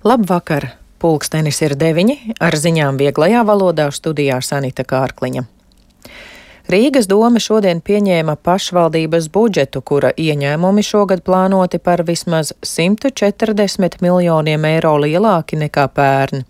[0.00, 0.64] Labvakar!
[0.96, 5.42] Pulkstenis ir deviņi, ar ziņām vieglajā valodā studijā Sanita Kārkliņa.
[6.70, 14.92] Rīgas doma šodien pieņēma pašvaldības budžetu, kura ieņēmumi šogad plānoti par vismaz 140 miljoniem eiro
[15.02, 16.44] lielāki nekā pērn.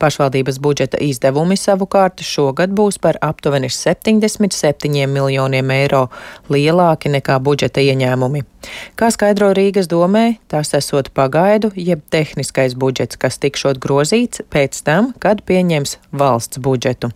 [0.00, 6.06] Pašvaldības budžeta izdevumi savukārt šogad būs par aptuveni 77 miljoniem eiro
[6.48, 8.44] lielāki nekā budžeta ieņēmumi.
[8.96, 15.12] Kā skaidro Rīgas domē, tas esot pagaidu, jeb tehniskais budžets, kas tikšot grozīts pēc tam,
[15.20, 17.12] kad pieņems valsts budžetu.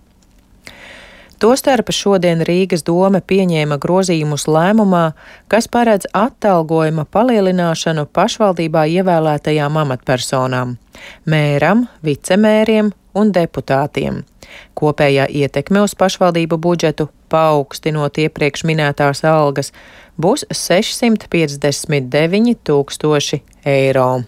[1.43, 5.11] Tostarp šodien Rīgas doma pieņēma grozījumus lēmumā,
[5.51, 10.77] kas paredz atalgojuma palielināšanu pašvaldībā ievēlētajām amatpersonām-
[11.33, 14.23] mēram, vicemēriem un deputātiem.
[14.79, 19.73] Kopējā ietekme uz pašvaldību budžetu, paaugstinot iepriekš minētās algas,
[20.21, 24.25] būs 659 tūkstoši eiro.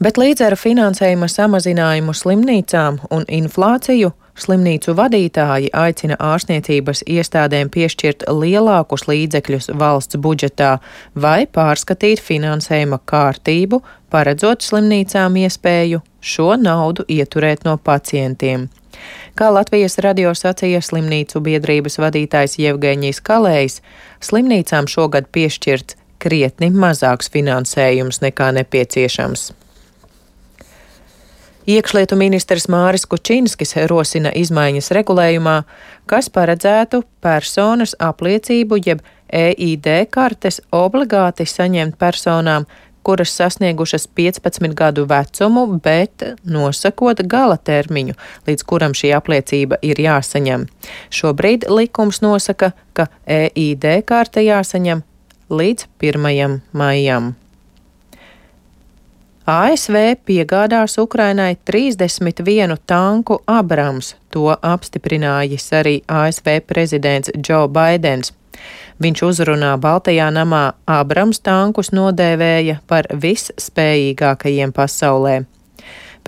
[0.00, 9.08] Bet līdz ar finansējuma samazinājumu slimnīcām un inflāciju Slimnīcu vadītāji aicina ārstniecības iestādēm piešķirt lielākus
[9.10, 10.76] līdzekļus valsts budžetā
[11.14, 13.82] vai pārskatīt finansējuma kārtību,
[14.14, 18.68] paredzot slimnīcām iespēju šo naudu ieturēt no pacientiem.
[19.38, 23.80] Kā Latvijas radio sacīja slimnīcu biedrības vadītājs Jevgeņijs Kalējs,
[24.22, 29.52] slimnīcām šogad piešķirts krietni mazāks finansējums nekā nepieciešams.
[31.68, 35.56] Iekšlietu ministrs Māris Kučinskis rosina izmaiņas regulējumā,
[36.08, 42.64] kas paredzētu personas apliecību jeb EID kartes obligāti saņemt personām,
[43.04, 48.16] kuras sasniegušas 15 gadu vecumu, bet nosakot gala termiņu,
[48.48, 50.64] līdz kuram šī apliecība ir jāsaņem.
[51.12, 55.04] Šobrīd likums nosaka, ka EID karte jāsaņem
[55.52, 56.56] līdz 1.
[56.72, 57.34] maijam.
[59.48, 59.94] ASV
[60.28, 68.34] piegādās Ukrainai 31 tanku Abrams, to apstiprinājis arī ASV prezidents Joe Baidens.
[69.00, 75.38] Viņš uzrunā Baltajā namā Abrams tankus nodēvēja par visspējīgākajiem pasaulē.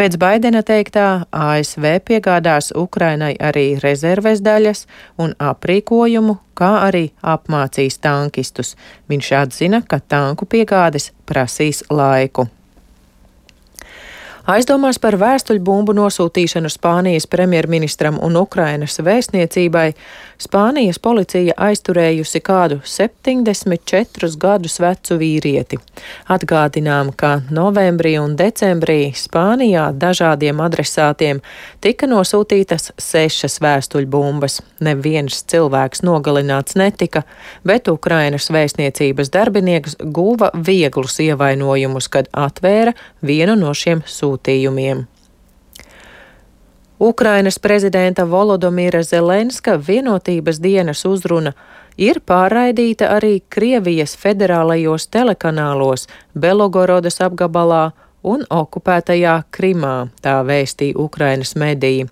[0.00, 4.86] Pēc Baidena teiktā, ASV piegādās Ukrainai arī rezerves daļas
[5.20, 8.72] un aprīkojumu, kā arī apmācīs tankistus.
[9.12, 12.48] Viņš atzina, ka tanku piegādes prasīs laiku.
[14.48, 19.90] Aizdomās par vēstuļbumbu nosūtīšanu Spānijas premjerministram un Ukrainas vēstniecībai
[20.40, 25.76] Spānijas policija aizturējusi kādu 74 gadus vecu vīrieti.
[26.32, 31.42] Atgādinām, ka novembrī un decembrī Spānijā dažādiem adresātiem
[31.84, 34.62] tika nosūtītas sešas vēstuļbumbas.
[34.80, 37.26] Neviens cilvēks nogalināts netika,
[37.60, 45.04] bet Ukrainas vēstniecības darbinieks guva vieglus ievainojumus, kad atvēra vienu no šiem sūtījumiem.
[47.00, 51.52] Ukrainas prezidenta Volodomīra Zelenska vienotības dienas uzruna
[51.96, 56.04] ir pārraidīta arī Krievijas federālajos telekanālos
[56.36, 57.90] Belogorodas apgabalā
[58.22, 62.04] un okupētajā Krimā, tā vēstīja Ukrainas mediji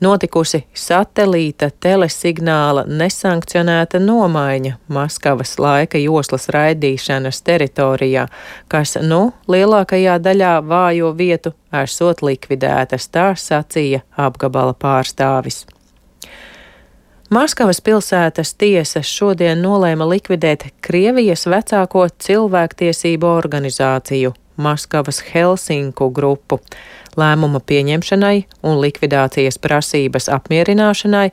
[0.00, 8.26] notikusi satelīta telesignāla nesankcionēta nomaiņa Maskavas laika joslas raidīšanas teritorijā,
[8.68, 15.64] kas, nu, lielākajā daļā vājo vietu esot likvidētas, tā sacīja apgabala pārstāvis.
[17.30, 26.60] Maskavas pilsētas tiesa šodien nolēma likvidēt Krievijas vecāko cilvēktiesību organizāciju Maskavas Helsinku grupu.
[27.16, 31.30] Lēmuma pieņemšanai un likvidācijas prasības apmierināšanai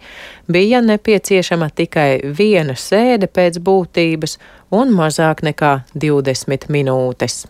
[0.51, 4.37] bija nepieciešama tikai viena sēde pēc būtības
[4.71, 7.43] un mazāk nekā 20 minūtes.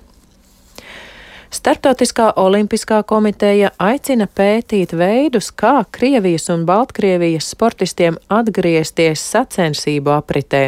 [1.53, 10.63] Startautiskā olimpiskā komiteja aicina pētīt veidus, kā Krievijas un Baltkrievijas sportistiem atgriezties sacensību apritē.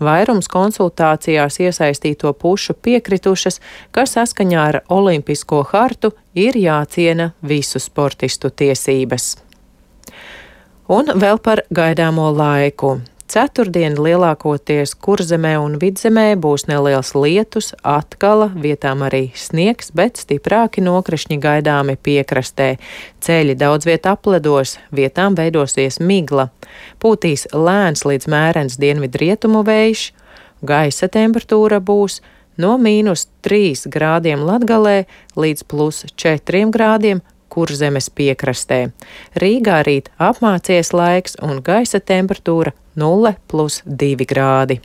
[0.00, 3.60] Vairums konsultācijās iesaistīto pušu piekritušas,
[3.94, 9.36] ka saskaņā ar Olimpisko hartu ir jāciena visu sportistu tiesības.
[10.88, 12.98] Un vēl par gaidāmo laiku.
[13.34, 21.40] Ceturtdien lielākoties kurzemē un vidzemē būs neliels lietus, atkala, vietām arī sniegs, bet stiprāki nokrišņi
[21.42, 22.68] gaidāmi piekrastē.
[23.26, 26.52] Ceļi daudz viet apledos, vietām veidosies migla.
[27.02, 30.06] Pūtīs lēns līdz mērens dienvidrietumu vējš,
[30.62, 32.20] gaisa temperatūra būs
[32.54, 38.80] no mīnus 3 grādiem Latgalē līdz plus 4 grādiem kurzemes piekrastē.
[39.40, 44.80] Rīgā rīt apmācies laiks un gaisa temperatūra 0,2 grādi.